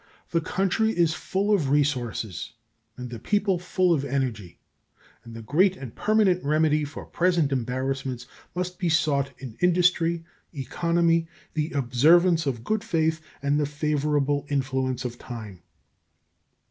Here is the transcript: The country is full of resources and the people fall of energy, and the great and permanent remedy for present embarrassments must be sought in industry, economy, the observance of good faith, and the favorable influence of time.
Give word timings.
The 0.31 0.41
country 0.41 0.89
is 0.89 1.13
full 1.13 1.53
of 1.53 1.69
resources 1.69 2.53
and 2.97 3.11
the 3.11 3.19
people 3.19 3.59
fall 3.59 3.93
of 3.93 4.03
energy, 4.03 4.57
and 5.23 5.35
the 5.35 5.43
great 5.43 5.77
and 5.77 5.93
permanent 5.95 6.43
remedy 6.43 6.83
for 6.85 7.05
present 7.05 7.51
embarrassments 7.51 8.25
must 8.55 8.79
be 8.79 8.89
sought 8.89 9.29
in 9.37 9.57
industry, 9.59 10.25
economy, 10.53 11.27
the 11.53 11.69
observance 11.73 12.47
of 12.47 12.63
good 12.63 12.83
faith, 12.83 13.21
and 13.43 13.59
the 13.59 13.67
favorable 13.67 14.47
influence 14.49 15.05
of 15.05 15.19
time. 15.19 15.61